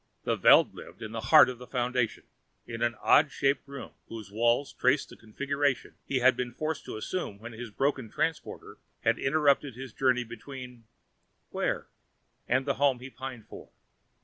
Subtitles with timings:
[0.23, 2.23] The Veld lived in the heart of the Foundation,
[2.65, 6.97] in the odd shaped room whose walls traced the configuration he had been forced to
[6.97, 10.85] assume when his broken transporter had interrupted his journey between
[11.51, 11.85] where?
[12.47, 13.69] and the home he pined for.